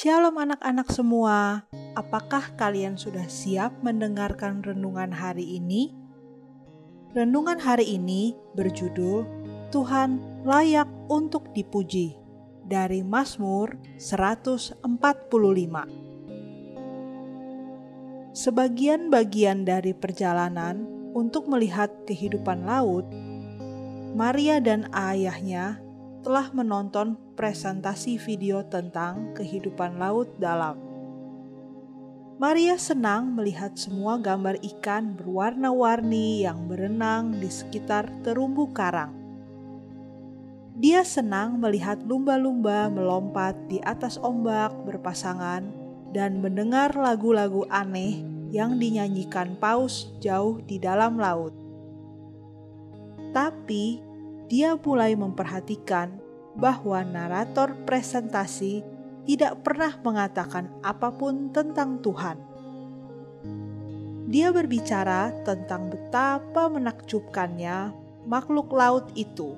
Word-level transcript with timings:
Shalom 0.00 0.32
anak-anak 0.40 0.88
semua, 0.96 1.68
apakah 1.92 2.56
kalian 2.56 2.96
sudah 2.96 3.28
siap 3.28 3.84
mendengarkan 3.84 4.64
renungan 4.64 5.12
hari 5.12 5.60
ini? 5.60 5.92
Renungan 7.12 7.60
hari 7.60 8.00
ini 8.00 8.32
berjudul 8.56 9.28
Tuhan 9.68 10.40
layak 10.48 10.88
untuk 11.12 11.52
dipuji 11.52 12.16
dari 12.64 13.04
Mazmur 13.04 13.76
145. 14.00 14.80
Sebagian-bagian 18.32 19.68
dari 19.68 19.92
perjalanan 19.92 20.80
untuk 21.12 21.44
melihat 21.44 21.92
kehidupan 22.08 22.64
laut, 22.64 23.04
Maria 24.16 24.64
dan 24.64 24.88
ayahnya 24.96 25.89
telah 26.20 26.52
menonton 26.52 27.16
presentasi 27.36 28.20
video 28.20 28.60
tentang 28.68 29.32
kehidupan 29.32 29.96
laut 29.96 30.28
dalam. 30.36 30.76
Maria 32.40 32.80
senang 32.80 33.36
melihat 33.36 33.76
semua 33.76 34.16
gambar 34.16 34.56
ikan 34.64 35.12
berwarna-warni 35.12 36.48
yang 36.48 36.64
berenang 36.64 37.36
di 37.36 37.52
sekitar 37.52 38.08
terumbu 38.24 38.72
karang. 38.72 39.12
Dia 40.80 41.04
senang 41.04 41.60
melihat 41.60 42.00
lumba-lumba 42.00 42.88
melompat 42.88 43.52
di 43.68 43.76
atas 43.84 44.16
ombak 44.16 44.72
berpasangan 44.88 45.68
dan 46.16 46.40
mendengar 46.40 46.96
lagu-lagu 46.96 47.68
aneh 47.68 48.24
yang 48.48 48.80
dinyanyikan 48.80 49.60
paus 49.60 50.08
jauh 50.24 50.64
di 50.64 50.80
dalam 50.80 51.20
laut. 51.20 51.52
Tapi 53.36 54.09
dia 54.50 54.74
mulai 54.74 55.14
memperhatikan 55.14 56.18
bahwa 56.58 57.06
narator 57.06 57.78
presentasi 57.86 58.82
tidak 59.22 59.62
pernah 59.62 59.94
mengatakan 60.02 60.66
apa 60.82 61.14
pun 61.14 61.54
tentang 61.54 62.02
Tuhan. 62.02 62.34
Dia 64.26 64.50
berbicara 64.50 65.30
tentang 65.46 65.86
betapa 65.86 66.66
menakjubkannya 66.66 67.94
makhluk 68.26 68.74
laut 68.74 69.06
itu. 69.14 69.54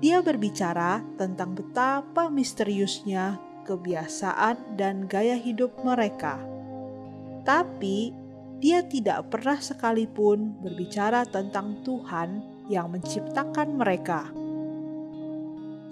Dia 0.00 0.24
berbicara 0.24 1.04
tentang 1.20 1.52
betapa 1.52 2.32
misteriusnya 2.32 3.36
kebiasaan 3.68 4.80
dan 4.80 5.04
gaya 5.04 5.36
hidup 5.36 5.76
mereka. 5.84 6.40
Tapi 7.44 8.16
dia 8.64 8.80
tidak 8.80 9.28
pernah 9.28 9.60
sekalipun 9.60 10.56
berbicara 10.62 11.28
tentang 11.28 11.82
Tuhan 11.84 12.51
yang 12.70 12.92
menciptakan 12.92 13.74
mereka. 13.78 14.30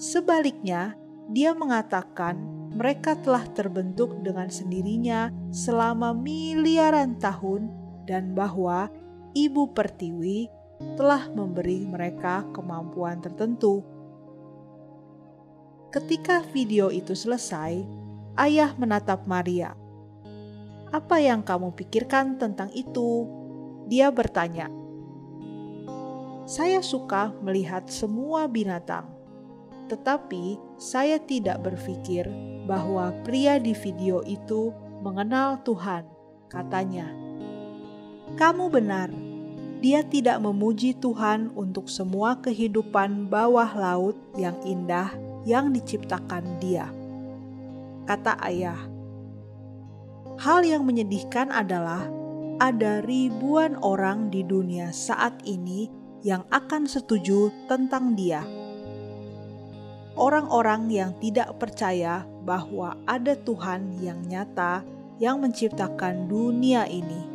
Sebaliknya, 0.00 0.96
dia 1.30 1.54
mengatakan 1.54 2.40
mereka 2.70 3.18
telah 3.18 3.46
terbentuk 3.50 4.22
dengan 4.22 4.46
sendirinya 4.50 5.34
selama 5.50 6.14
miliaran 6.14 7.18
tahun, 7.18 7.70
dan 8.06 8.34
bahwa 8.34 8.90
Ibu 9.34 9.74
Pertiwi 9.74 10.50
telah 10.96 11.28
memberi 11.30 11.86
mereka 11.86 12.42
kemampuan 12.50 13.20
tertentu. 13.22 13.84
Ketika 15.90 16.42
video 16.54 16.88
itu 16.88 17.14
selesai, 17.14 17.82
ayah 18.38 18.70
menatap 18.78 19.26
Maria. 19.26 19.74
"Apa 20.90 21.18
yang 21.18 21.42
kamu 21.42 21.74
pikirkan 21.74 22.38
tentang 22.38 22.70
itu?" 22.74 23.26
Dia 23.90 24.14
bertanya. 24.14 24.70
Saya 26.50 26.82
suka 26.82 27.30
melihat 27.46 27.86
semua 27.86 28.50
binatang, 28.50 29.06
tetapi 29.86 30.58
saya 30.82 31.22
tidak 31.22 31.62
berpikir 31.62 32.26
bahwa 32.66 33.14
pria 33.22 33.62
di 33.62 33.70
video 33.70 34.18
itu 34.26 34.74
mengenal 34.98 35.62
Tuhan, 35.62 36.02
katanya. 36.50 37.06
Kamu 38.34 38.66
benar, 38.66 39.14
dia 39.78 40.02
tidak 40.02 40.42
memuji 40.42 40.98
Tuhan 40.98 41.54
untuk 41.54 41.86
semua 41.86 42.34
kehidupan 42.42 43.30
bawah 43.30 43.70
laut 43.70 44.18
yang 44.34 44.58
indah 44.66 45.14
yang 45.46 45.70
diciptakan 45.70 46.58
Dia, 46.58 46.90
kata 48.10 48.34
ayah. 48.50 48.90
Hal 50.42 50.66
yang 50.66 50.82
menyedihkan 50.82 51.54
adalah 51.54 52.10
ada 52.58 53.06
ribuan 53.06 53.78
orang 53.86 54.34
di 54.34 54.42
dunia 54.42 54.90
saat 54.90 55.46
ini 55.46 55.99
yang 56.20 56.44
akan 56.52 56.84
setuju 56.84 57.48
tentang 57.68 58.12
dia. 58.16 58.44
Orang-orang 60.20 60.92
yang 60.92 61.16
tidak 61.16 61.56
percaya 61.56 62.28
bahwa 62.44 62.98
ada 63.08 63.32
Tuhan 63.38 64.02
yang 64.04 64.20
nyata 64.26 64.84
yang 65.20 65.40
menciptakan 65.40 66.28
dunia 66.28 66.84
ini. 66.88 67.28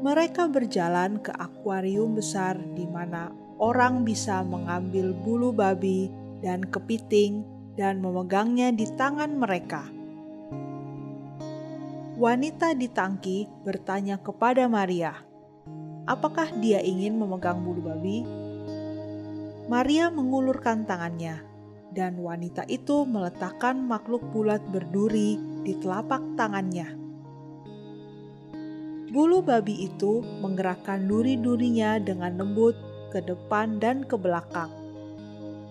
Mereka 0.00 0.48
berjalan 0.48 1.20
ke 1.20 1.28
akuarium 1.34 2.16
besar 2.16 2.56
di 2.72 2.88
mana 2.88 3.28
orang 3.60 4.02
bisa 4.02 4.40
mengambil 4.40 5.12
bulu 5.12 5.52
babi 5.52 6.08
dan 6.40 6.64
kepiting 6.64 7.44
dan 7.76 8.00
memegangnya 8.00 8.72
di 8.72 8.88
tangan 8.96 9.36
mereka. 9.36 9.84
Wanita 12.16 12.76
di 12.76 12.88
tangki 12.88 13.48
bertanya 13.64 14.20
kepada 14.20 14.68
Maria, 14.68 15.16
apakah 16.10 16.50
dia 16.58 16.82
ingin 16.82 17.14
memegang 17.14 17.62
bulu 17.62 17.86
babi? 17.86 18.26
Maria 19.70 20.10
mengulurkan 20.10 20.82
tangannya, 20.82 21.38
dan 21.94 22.18
wanita 22.18 22.66
itu 22.66 23.06
meletakkan 23.06 23.78
makhluk 23.86 24.26
bulat 24.34 24.58
berduri 24.74 25.38
di 25.62 25.78
telapak 25.78 26.18
tangannya. 26.34 26.98
Bulu 29.14 29.42
babi 29.42 29.86
itu 29.86 30.22
menggerakkan 30.42 31.06
duri-durinya 31.06 32.02
dengan 32.02 32.42
lembut 32.42 32.74
ke 33.14 33.22
depan 33.22 33.78
dan 33.78 34.02
ke 34.02 34.18
belakang, 34.18 34.70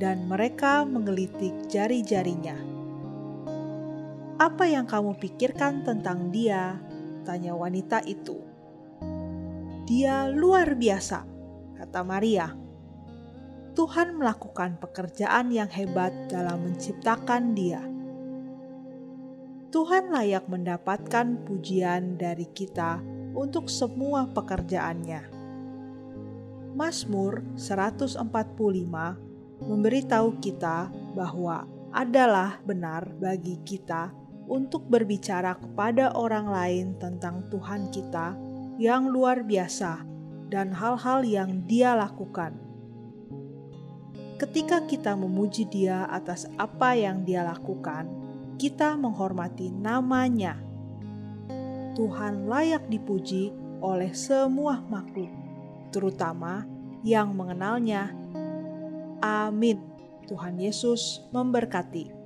dan 0.00 0.24
mereka 0.24 0.88
menggelitik 0.88 1.52
jari-jarinya. 1.68 2.56
"Apa 4.40 4.64
yang 4.64 4.88
kamu 4.88 5.16
pikirkan 5.20 5.84
tentang 5.84 6.32
dia?" 6.32 6.80
tanya 7.22 7.54
wanita 7.54 8.02
itu. 8.04 8.41
Dia 9.92 10.24
luar 10.32 10.72
biasa, 10.72 11.20
kata 11.76 12.00
Maria. 12.00 12.48
Tuhan 13.76 14.16
melakukan 14.16 14.80
pekerjaan 14.80 15.52
yang 15.52 15.68
hebat 15.68 16.32
dalam 16.32 16.64
menciptakan 16.64 17.52
dia. 17.52 17.84
Tuhan 19.68 20.08
layak 20.08 20.48
mendapatkan 20.48 21.44
pujian 21.44 22.16
dari 22.16 22.48
kita 22.56 23.04
untuk 23.36 23.68
semua 23.68 24.32
pekerjaannya. 24.32 25.28
Mazmur 26.72 27.44
145 27.60 28.16
memberitahu 29.60 30.40
kita 30.40 30.88
bahwa 31.12 31.68
adalah 31.92 32.64
benar 32.64 33.12
bagi 33.20 33.60
kita 33.60 34.08
untuk 34.48 34.88
berbicara 34.88 35.52
kepada 35.60 36.16
orang 36.16 36.48
lain 36.48 36.86
tentang 36.96 37.44
Tuhan 37.52 37.92
kita 37.92 38.51
yang 38.82 39.14
luar 39.14 39.46
biasa 39.46 40.02
dan 40.50 40.74
hal-hal 40.74 41.22
yang 41.22 41.62
Dia 41.70 41.94
lakukan. 41.94 42.58
Ketika 44.42 44.82
kita 44.90 45.14
memuji 45.14 45.70
Dia 45.70 46.10
atas 46.10 46.50
apa 46.58 46.98
yang 46.98 47.22
Dia 47.22 47.46
lakukan, 47.46 48.10
kita 48.58 48.98
menghormati 48.98 49.70
namanya. 49.70 50.58
Tuhan 51.94 52.50
layak 52.50 52.90
dipuji 52.90 53.54
oleh 53.78 54.10
semua 54.18 54.82
makhluk, 54.90 55.30
terutama 55.94 56.66
yang 57.06 57.38
mengenalnya. 57.38 58.10
Amin. 59.22 59.78
Tuhan 60.26 60.58
Yesus 60.58 61.22
memberkati. 61.30 62.21